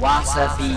[0.00, 0.76] わさび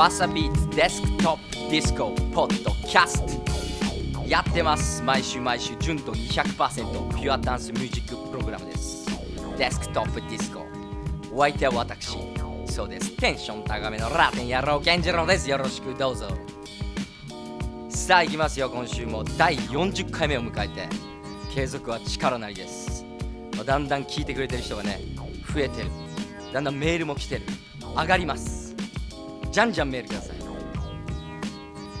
[0.00, 3.22] わさビートデスクトップディスコポッドキャス
[4.14, 5.02] トやってます。
[5.02, 9.06] 毎週毎週純度200%ピュアダンスミュージックプログラムです。
[9.58, 10.64] デスクトップディスコ
[11.34, 12.16] お相手は私。
[12.64, 13.14] そうです。
[13.18, 15.50] テンション高めのラテン野郎健次郎です。
[15.50, 16.28] よろしくどうぞ。
[17.90, 18.70] さあ行きますよ。
[18.70, 20.88] 今週も第40回目を迎えて
[21.54, 23.04] 継続は力なりです。
[23.54, 24.98] まあだんだん聞いてくれてる人がね
[25.52, 25.90] 増えてる。
[26.54, 27.42] だんだんメールも来てる。
[27.94, 28.59] 上がります。
[29.50, 30.36] じゃんじゃんメールください。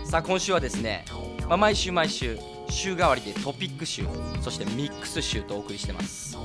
[0.04, 1.04] さあ今週はですね、
[1.48, 4.04] まあ、毎週毎週週替わりでトピック集
[4.40, 6.36] そしてミックス集とお送りしてます。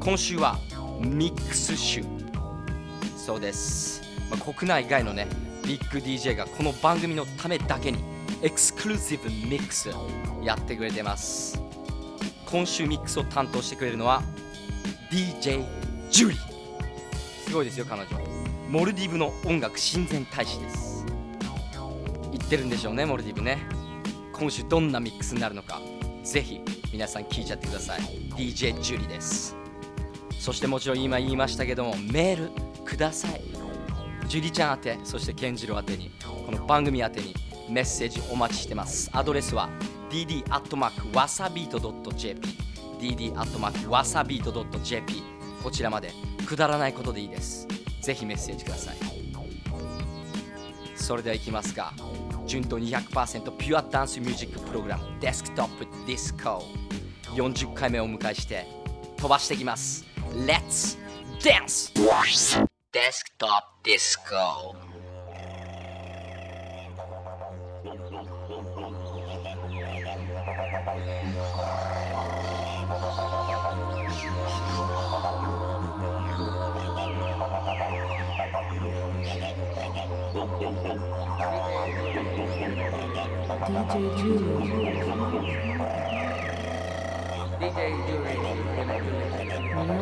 [0.00, 0.58] 今週は
[1.00, 2.04] ミックス集。
[3.16, 5.28] そうです、まあ、国内外のね
[5.64, 7.98] ビッグ DJ がこの番組のためだけに
[8.42, 9.90] エクスクルーシブミックス
[10.42, 11.62] やってくれてます。
[12.46, 14.22] 今週ミックスを担当してくれるのは
[15.10, 15.64] DJ
[16.10, 16.38] ジュリー。
[17.46, 18.27] すごいですよ彼女。
[18.68, 21.06] モルディブの音楽親善大使です。
[22.30, 23.66] 言ってるんでしょうねモルディブね。
[24.30, 25.80] 今週どんなミックスになるのか。
[26.22, 26.60] ぜひ
[26.92, 28.00] 皆さん聞いちゃってください。
[28.36, 29.56] DJ ジュリです。
[30.38, 32.50] そしてもちろん今言いましたけどもメール
[32.84, 33.40] ください。
[34.26, 36.10] ジュリちゃん宛てそしてケンジロ宛てに
[36.46, 37.34] この番組宛てに
[37.70, 39.08] メッセージお待ちしてます。
[39.14, 39.70] アドレスは
[40.10, 42.48] dd.wasabeat.jp
[43.00, 45.22] dd.wasabeat.jp
[45.62, 46.12] こちらまで。
[46.48, 47.68] くだらないことでいいです。
[48.00, 48.96] ぜひメッセージください。
[50.94, 51.94] それではいきますか
[52.46, 56.64] 純度200%ピュアダンスミュージックプログラムデスクトップディスコ。
[57.34, 58.66] 40回目をお迎えして
[59.16, 60.04] 飛ばしていきます。
[60.32, 60.98] Let's
[61.40, 61.92] dance!
[62.92, 63.50] デスクトッ
[63.82, 64.87] プディスコ。
[83.68, 84.64] DJ Julie.
[87.60, 88.36] DJ Julie.
[89.74, 89.98] Hello.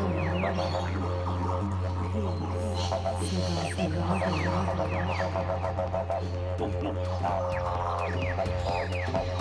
[9.12, 9.35] Hey,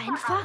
[0.00, 0.42] Einfach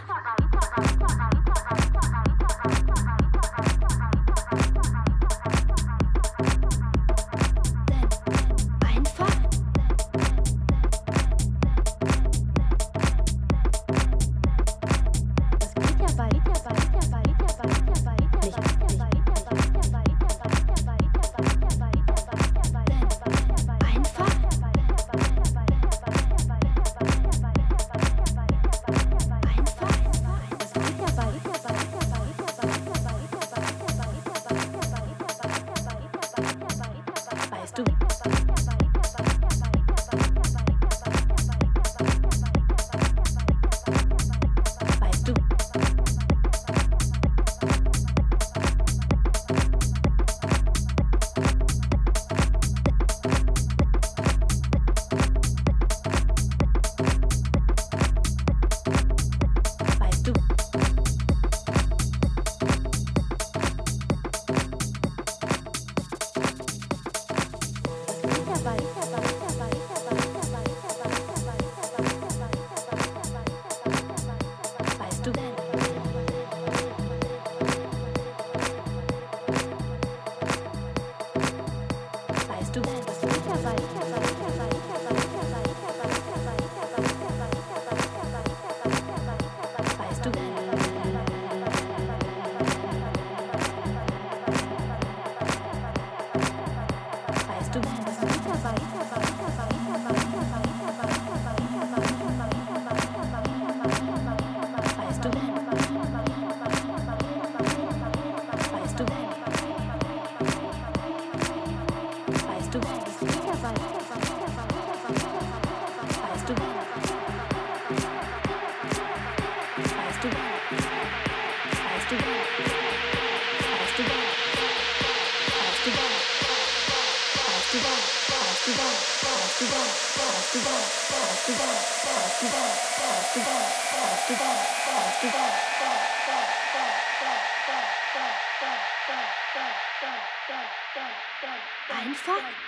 [141.88, 142.65] Einfach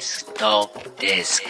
[0.00, 1.48] スクトップディスコ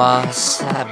[0.00, 0.86] わさ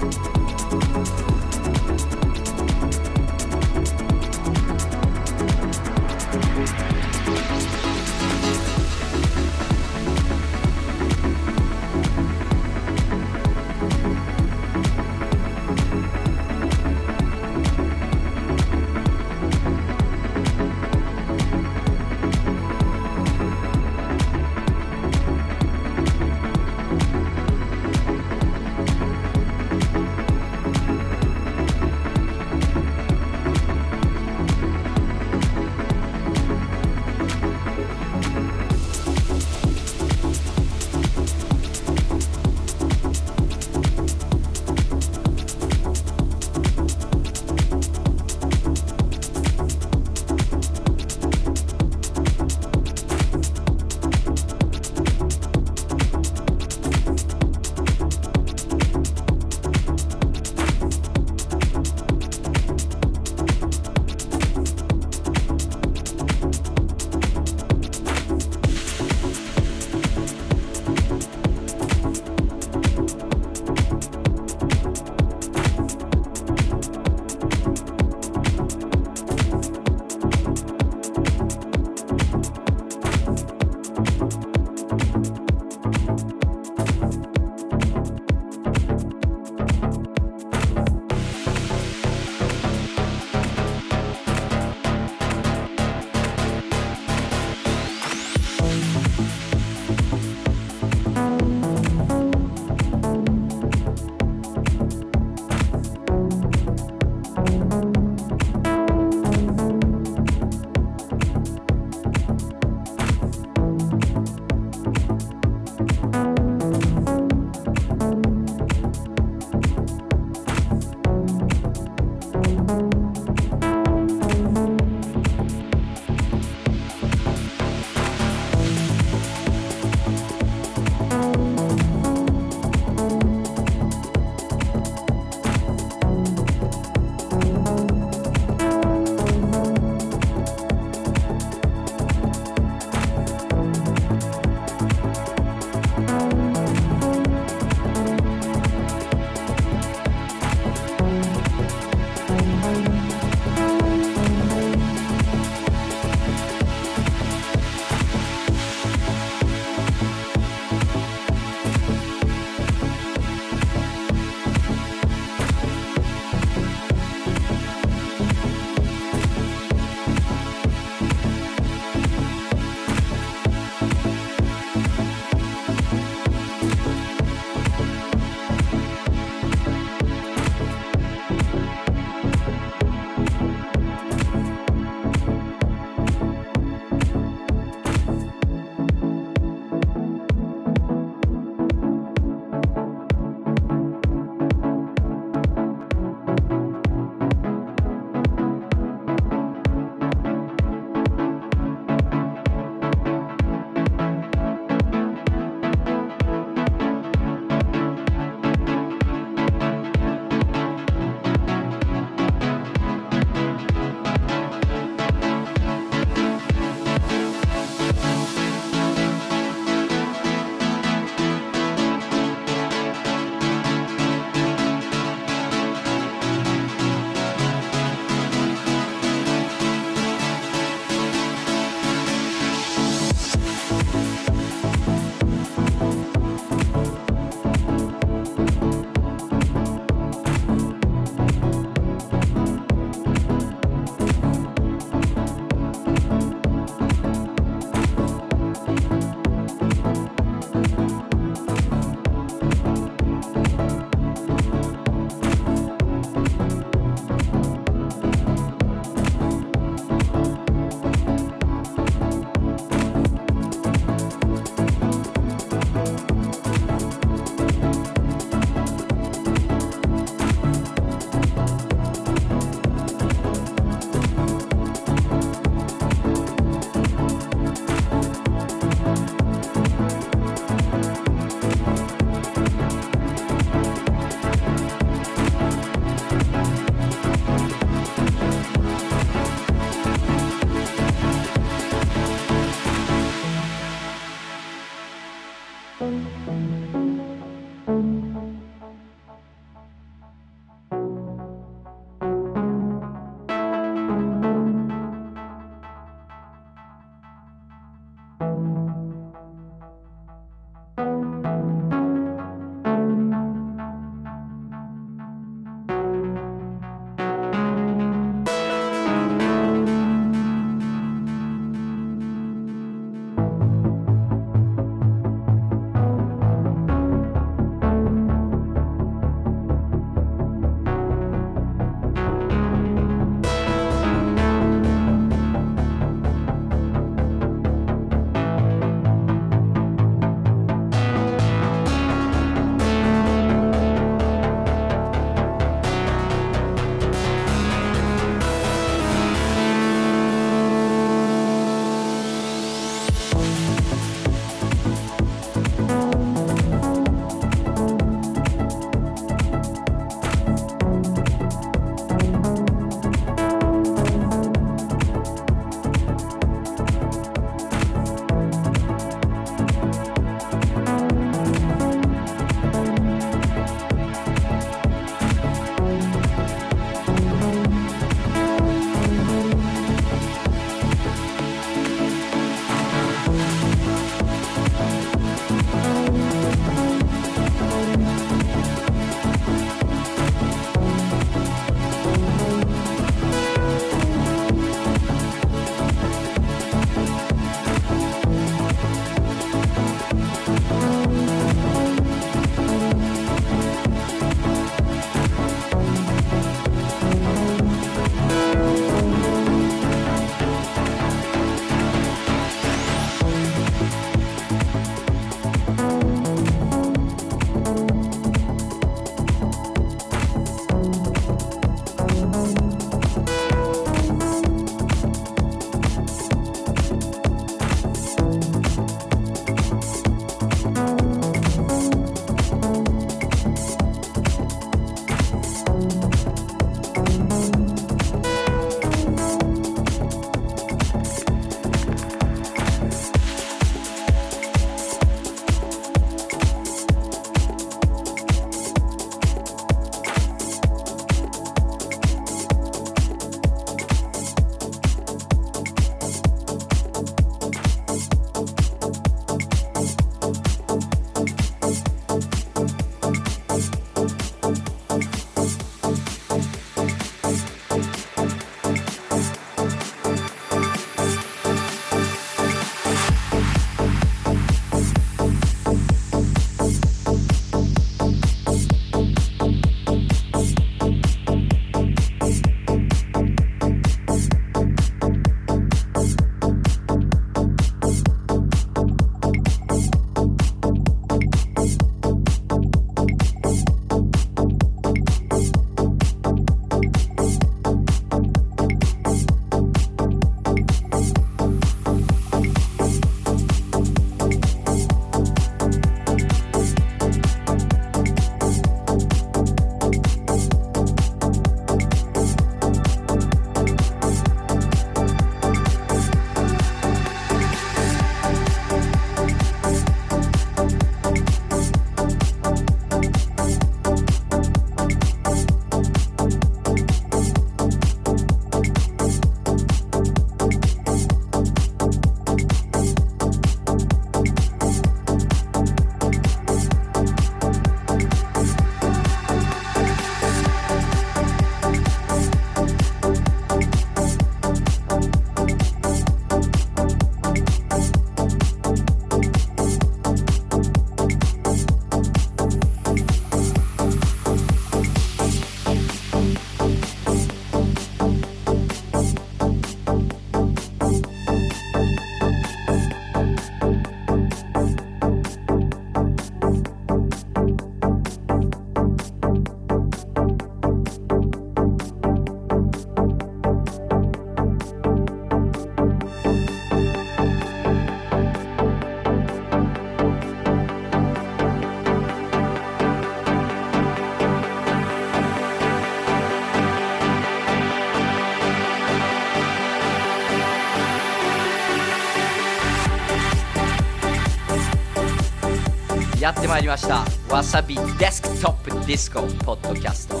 [596.32, 596.82] まいりました。
[597.14, 600.00] わさビートデスクトップディスコポッドキャスト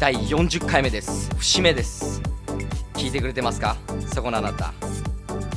[0.00, 1.32] 第40回目です。
[1.36, 2.20] 節目です。
[2.94, 3.76] 聞いてくれてますか？
[4.12, 4.74] そこのあなた。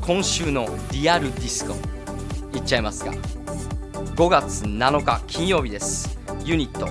[0.00, 1.76] 今週のリアルディスコ。
[2.52, 6.18] いっちゃいますが5月7日金曜日です。
[6.44, 6.88] ユニット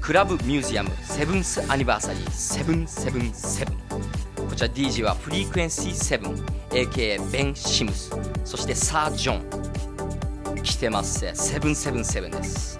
[0.00, 2.86] クラブミュージアムセブンスアニバーサリー。
[2.86, 8.10] 777こちら DJ はフリークエンシー7 AKA ベン・シムス。
[8.44, 10.62] そしてサー・ジョン。
[10.64, 12.78] 来てます777です。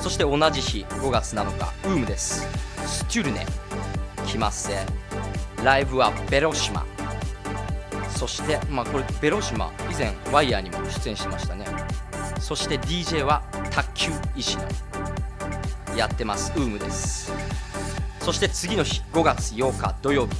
[0.00, 2.71] そして同じ日5月7日ウームです。
[3.12, 3.44] チュルネ
[4.26, 4.86] 来ますぜ
[5.62, 6.86] ライブはベロシマ。
[8.08, 11.66] そしてまあこれベロシマ以前ワイヤーにも出演しましたね。
[12.40, 14.64] そして DJ は卓球石野
[15.94, 17.30] やってますウームです。
[18.20, 20.34] そして次の日5月8日土曜日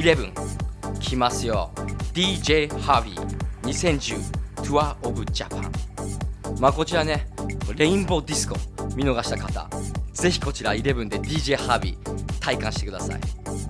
[0.00, 0.32] 11
[1.00, 1.70] 来ますよ。
[2.14, 3.26] DJ ハービー
[3.64, 5.70] 2010 Tour of Japan
[6.60, 7.28] まあこちらね
[7.76, 8.56] レインボーディスコ
[8.96, 9.68] 見逃した方。
[10.12, 13.20] ぜひこちら11で DJ ハービー体感してください。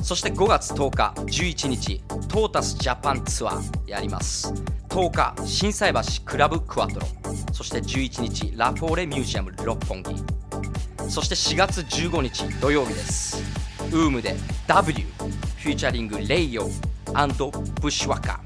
[0.02, 4.52] そして5月10日11日トータスジャパンツアーやります。
[4.88, 7.06] 10日心斎橋クラブクワトロ。
[7.52, 10.14] そして11日ラフォーレミュージアム六本木。
[11.08, 13.42] そして4月15日土曜日です。
[13.92, 14.36] WOMB で
[14.66, 15.04] W
[15.58, 18.40] featuring Layo & Bushwacka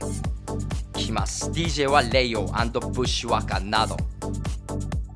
[0.95, 1.51] 来ます。
[1.51, 3.97] DJ は Layo & Bushwacka など。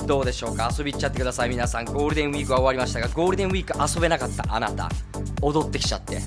[0.09, 0.73] どうでしょうか？
[0.77, 1.51] 遊び行っちゃってください。
[1.51, 4.89] 皆さんゴールデンウィークは終わりましたがゴールデンウィーク遊べなかったあなた。
[5.43, 6.23] 踊ってきちゃって。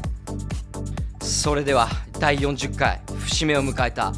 [1.20, 4.14] それでは第40回節目を迎えた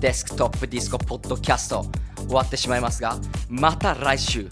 [0.00, 1.86] デスクトップディスコポッドキャスト
[2.18, 3.16] 終わってしまいますが
[3.48, 4.46] また来週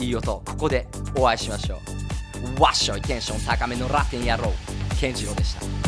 [0.00, 1.78] いい音ここでお会いしましょ
[2.58, 2.60] う。
[2.60, 4.52] わっしょいテンション高めのラテン野郎
[5.00, 5.87] 健次郎でした。